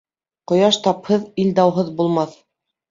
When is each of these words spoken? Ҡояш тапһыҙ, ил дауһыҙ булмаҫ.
Ҡояш 0.51 0.79
тапһыҙ, 0.87 1.29
ил 1.45 1.55
дауһыҙ 1.61 1.95
булмаҫ. 2.03 2.37